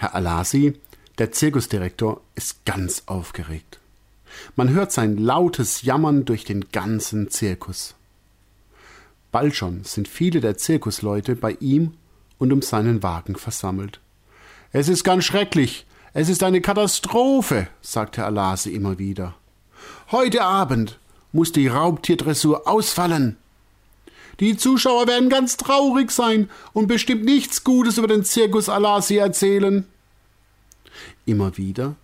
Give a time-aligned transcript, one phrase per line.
[0.00, 0.80] Herr Alasi,
[1.18, 3.80] der Zirkusdirektor, ist ganz aufgeregt.
[4.56, 7.94] Man hört sein lautes Jammern durch den ganzen Zirkus.
[9.30, 11.92] Bald schon sind viele der Zirkusleute bei ihm
[12.38, 14.00] und um seinen Wagen versammelt.
[14.72, 19.34] Es ist ganz schrecklich, es ist eine Katastrophe, sagte Alasi immer wieder.
[20.12, 20.98] Heute Abend
[21.30, 23.36] muss die Raubtierdressur ausfallen.
[24.40, 29.86] Die Zuschauer werden ganz traurig sein und bestimmt nichts Gutes über den Zirkus Alasi erzählen.
[31.26, 31.94] Immer wieder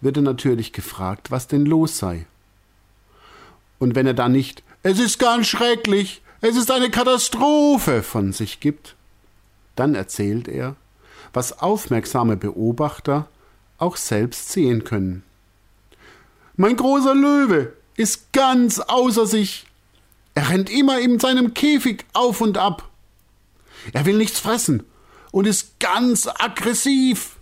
[0.00, 2.26] wird er natürlich gefragt, was denn los sei.
[3.78, 8.60] Und wenn er dann nicht Es ist ganz schrecklich, es ist eine Katastrophe von sich
[8.60, 8.94] gibt,
[9.76, 10.76] dann erzählt er,
[11.34, 13.28] was aufmerksame Beobachter
[13.76, 15.22] auch selbst sehen können.
[16.56, 19.66] Mein großer Löwe ist ganz außer sich.
[20.34, 22.88] Er rennt immer in seinem Käfig auf und ab.
[23.92, 24.84] Er will nichts fressen
[25.32, 27.36] und ist ganz aggressiv.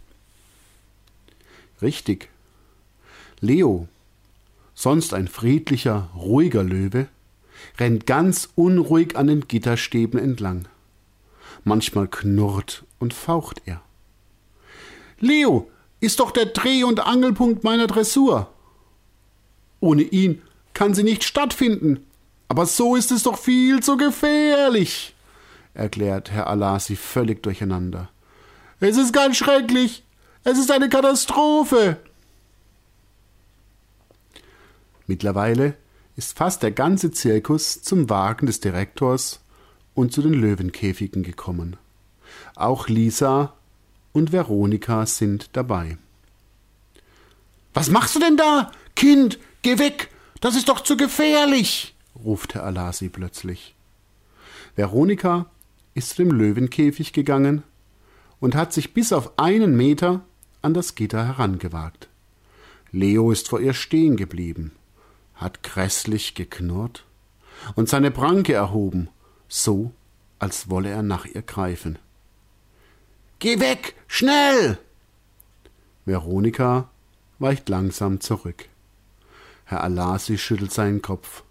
[1.83, 2.28] Richtig.
[3.41, 3.89] Leo,
[4.75, 7.09] sonst ein friedlicher, ruhiger Löwe,
[7.78, 10.66] rennt ganz unruhig an den Gitterstäben entlang.
[11.64, 13.83] Manchmal knurrt und faucht er.
[15.20, 18.53] Leo ist doch der Dreh- und Angelpunkt meiner Dressur.
[19.81, 20.42] Ohne ihn
[20.75, 22.05] kann sie nicht stattfinden.
[22.48, 25.14] Aber so ist es doch viel zu gefährlich,
[25.74, 28.08] erklärt Herr Alasi völlig durcheinander.
[28.80, 30.02] Es ist ganz schrecklich.
[30.44, 31.98] Es ist eine Katastrophe.
[35.06, 35.74] Mittlerweile
[36.16, 39.41] ist fast der ganze Zirkus zum Wagen des Direktors
[39.94, 41.76] und zu den Löwenkäfigen gekommen.
[42.54, 43.52] Auch Lisa
[44.12, 45.98] und Veronika sind dabei.
[47.74, 48.72] Was machst du denn da?
[48.96, 50.10] Kind, geh weg!
[50.41, 51.94] Das ist doch zu gefährlich!
[52.24, 53.74] Ruft Herr Alasi plötzlich.
[54.77, 55.47] Veronika
[55.94, 57.62] ist zu dem Löwenkäfig gegangen
[58.41, 60.25] und hat sich bis auf einen Meter
[60.62, 62.08] an das Gitter herangewagt.
[62.91, 64.72] Leo ist vor ihr stehen geblieben,
[65.34, 67.04] hat grässlich geknurrt
[67.75, 69.09] und seine Pranke erhoben,
[69.48, 69.93] so
[70.38, 71.98] als wolle er nach ihr greifen.
[73.41, 74.78] Geh weg, schnell!
[76.04, 76.88] Veronika
[77.38, 78.69] weicht langsam zurück.
[79.64, 81.43] Herr Alasi schüttelt seinen Kopf.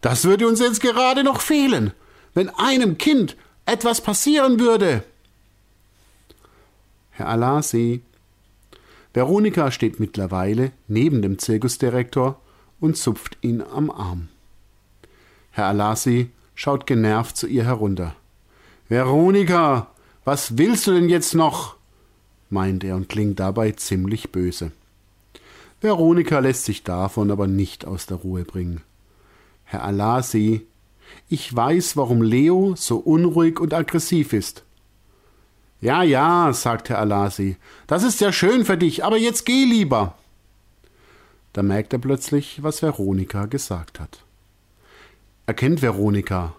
[0.00, 1.92] Das würde uns jetzt gerade noch fehlen,
[2.34, 3.36] wenn einem Kind
[3.66, 5.04] etwas passieren würde.
[7.10, 8.02] Herr Alasi.
[9.12, 12.40] Veronika steht mittlerweile neben dem Zirkusdirektor
[12.80, 14.28] und zupft ihn am Arm.
[15.50, 18.14] Herr Alasi schaut genervt zu ihr herunter.
[18.88, 19.88] Veronika,
[20.24, 21.76] was willst du denn jetzt noch?
[22.48, 24.72] meint er und klingt dabei ziemlich böse.
[25.80, 28.82] Veronika lässt sich davon aber nicht aus der Ruhe bringen.
[29.70, 30.66] Herr Alasi,
[31.28, 34.64] ich weiß, warum Leo so unruhig und aggressiv ist.
[35.80, 40.18] Ja, ja, sagt Herr Alasi, das ist ja schön für dich, aber jetzt geh lieber.
[41.52, 44.24] Da merkt er plötzlich, was Veronika gesagt hat.
[45.46, 46.52] Er kennt Veronika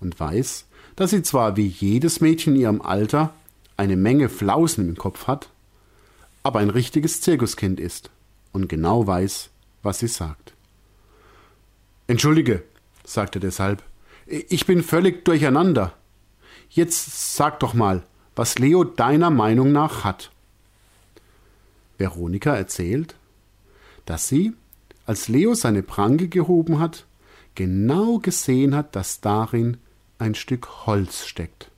[0.00, 3.34] und weiß, dass sie zwar wie jedes Mädchen in ihrem Alter
[3.76, 5.50] eine Menge Flausen im Kopf hat,
[6.44, 8.10] aber ein richtiges Zirkuskind ist
[8.52, 9.50] und genau weiß,
[9.82, 10.54] was sie sagt.
[12.08, 12.64] Entschuldige,
[13.04, 13.82] sagte deshalb,
[14.26, 15.92] ich bin völlig durcheinander.
[16.70, 18.02] Jetzt sag doch mal,
[18.34, 20.30] was Leo deiner Meinung nach hat.
[21.98, 23.14] Veronika erzählt,
[24.06, 24.54] dass sie,
[25.04, 27.04] als Leo seine Pranke gehoben hat,
[27.54, 29.76] genau gesehen hat, dass darin
[30.18, 31.70] ein Stück Holz steckt.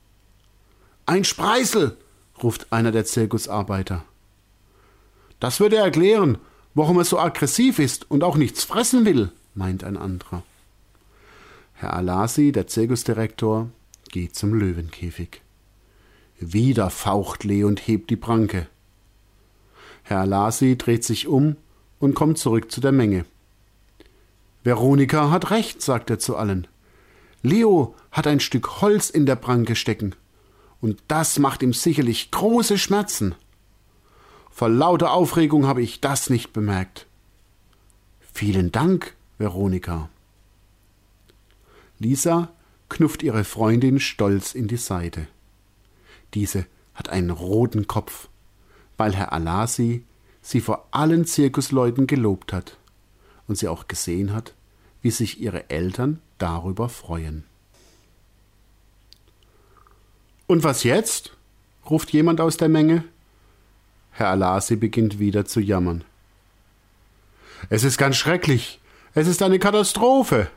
[1.05, 1.97] Ein Spreißel,
[2.41, 4.05] ruft einer der Zirkusarbeiter.
[5.41, 6.37] Das würde erklären,
[6.73, 10.43] warum er so aggressiv ist und auch nichts fressen will, meint ein anderer.
[11.73, 13.69] Herr Alasi, der Zirkusdirektor,
[14.09, 15.41] geht zum Löwenkäfig.
[16.39, 18.67] Wieder faucht Lee und hebt die Pranke.
[20.03, 21.55] Herr Alasi dreht sich um
[21.99, 23.25] und kommt zurück zu der Menge.
[24.63, 26.67] Veronika hat recht, sagt er zu allen.
[27.41, 30.15] Leo hat ein Stück Holz in der Pranke stecken,
[30.81, 33.35] und das macht ihm sicherlich große Schmerzen.
[34.51, 37.07] Vor lauter Aufregung habe ich das nicht bemerkt.
[38.33, 40.09] Vielen Dank, Veronika.
[41.99, 42.49] Lisa
[42.89, 45.27] knufft ihre Freundin stolz in die Seite.
[46.33, 48.29] Diese hat einen roten Kopf,
[48.97, 50.03] weil Herr Alasi
[50.41, 52.77] sie vor allen Zirkusleuten gelobt hat
[53.47, 54.53] und sie auch gesehen hat,
[55.01, 57.43] wie sich ihre Eltern darüber freuen.
[60.47, 61.35] Und was jetzt?
[61.89, 63.03] ruft jemand aus der Menge.
[64.11, 66.03] Herr Alasi beginnt wieder zu jammern.
[67.69, 68.80] Es ist ganz schrecklich.
[69.13, 70.47] Es ist eine Katastrophe.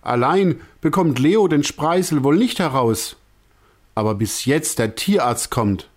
[0.00, 3.16] Allein bekommt Leo den Spreißel wohl nicht heraus.
[3.94, 5.88] Aber bis jetzt der Tierarzt kommt.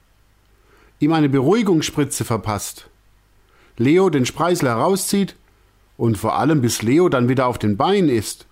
[1.00, 2.89] ihm eine Beruhigungsspritze verpasst,
[3.77, 5.35] Leo den Spreisel herauszieht
[5.95, 8.47] und vor allem bis Leo dann wieder auf den Beinen ist,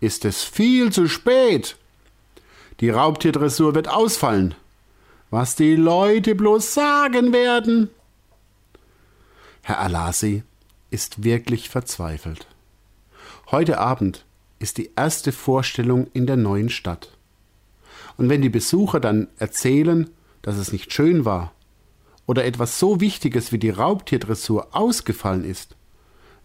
[0.00, 1.76] ist es viel zu spät.
[2.80, 4.54] Die Raubtierdressur wird ausfallen.
[5.30, 7.88] Was die Leute bloß sagen werden.
[9.62, 10.42] Herr Alasi
[10.94, 12.46] ist wirklich verzweifelt.
[13.50, 14.24] Heute Abend
[14.60, 17.10] ist die erste Vorstellung in der neuen Stadt.
[18.16, 20.08] Und wenn die Besucher dann erzählen,
[20.42, 21.52] dass es nicht schön war
[22.26, 25.74] oder etwas so Wichtiges wie die Raubtierdressur ausgefallen ist,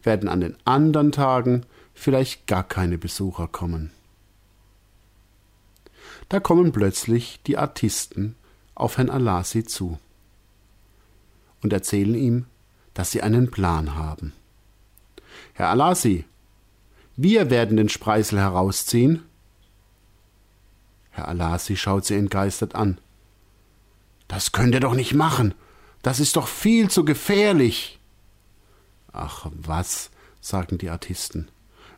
[0.02, 3.92] werden an den anderen Tagen vielleicht gar keine Besucher kommen.
[6.28, 8.36] Da kommen plötzlich die Artisten
[8.74, 10.00] auf Herrn Alasi zu
[11.62, 12.46] und erzählen ihm,
[12.96, 14.34] dass sie einen Plan haben.
[15.54, 16.26] Herr Alasi,
[17.16, 19.24] wir werden den Spreisel herausziehen.
[21.12, 22.98] Herr Alasi schaut sie entgeistert an.
[24.28, 25.54] Das könnt ihr doch nicht machen.
[26.02, 28.00] Das ist doch viel zu gefährlich.
[29.12, 31.50] Ach was, sagten die Artisten.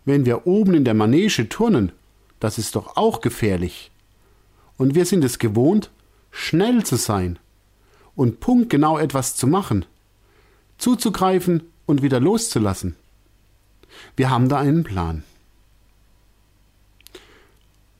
[0.05, 1.91] Wenn wir oben in der Manege turnen,
[2.39, 3.91] das ist doch auch gefährlich.
[4.77, 5.91] Und wir sind es gewohnt,
[6.31, 7.37] schnell zu sein
[8.15, 9.85] und punktgenau etwas zu machen,
[10.77, 12.95] zuzugreifen und wieder loszulassen.
[14.15, 15.23] Wir haben da einen Plan.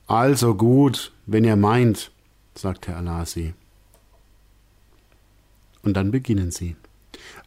[0.08, 2.12] Also gut, wenn ihr meint,
[2.54, 3.54] sagt Herr Alasi.
[5.84, 6.76] Und dann beginnen sie.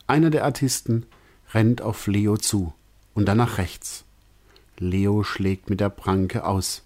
[0.07, 1.07] Einer der Artisten
[1.53, 2.73] rennt auf Leo zu
[3.15, 4.05] und dann nach rechts.
[4.79, 6.83] Leo schlägt mit der Pranke aus.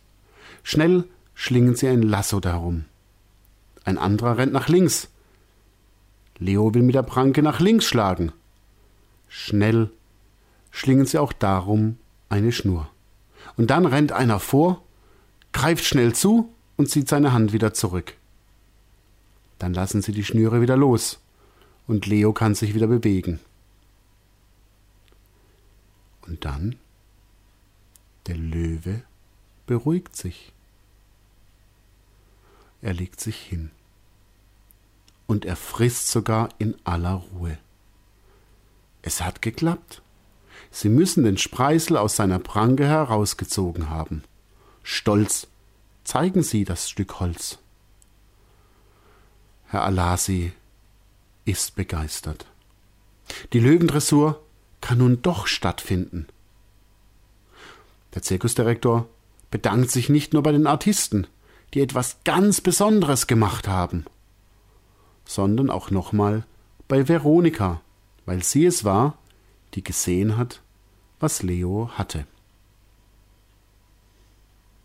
[0.62, 1.04] Schnell
[1.34, 2.84] schlingen sie ein Lasso darum.
[3.84, 5.08] Ein anderer rennt nach links.
[6.38, 8.32] Leo will mit der Pranke nach links schlagen.
[9.28, 9.90] Schnell
[10.70, 11.98] schlingen sie auch darum
[12.28, 12.88] eine Schnur.
[13.56, 14.82] Und dann rennt einer vor,
[15.52, 18.14] greift schnell zu und zieht seine Hand wieder zurück.
[19.58, 21.20] Dann lassen sie die Schnüre wieder los
[21.86, 23.40] und Leo kann sich wieder bewegen.
[26.22, 26.76] Und dann
[28.26, 29.02] der Löwe
[29.66, 30.52] beruhigt sich.
[32.82, 33.70] Er legt sich hin.
[35.26, 37.58] Und er frisst sogar in aller Ruhe.
[39.02, 40.02] Es hat geklappt.
[40.70, 44.22] Sie müssen den Spreisel aus seiner Pranke herausgezogen haben.
[44.82, 45.46] Stolz
[46.04, 47.58] zeigen sie das Stück Holz.
[49.66, 50.52] Herr Alasi
[51.44, 52.46] ist begeistert.
[53.52, 54.40] Die Löwendressur
[54.80, 56.26] kann nun doch stattfinden.
[58.14, 59.06] Der Zirkusdirektor
[59.50, 61.26] bedankt sich nicht nur bei den Artisten,
[61.74, 64.06] die etwas ganz Besonderes gemacht haben,
[65.24, 66.44] sondern auch nochmal
[66.86, 67.80] bei Veronika,
[68.24, 69.18] weil sie es war,
[69.74, 70.62] die gesehen hat,
[71.20, 72.26] was Leo hatte.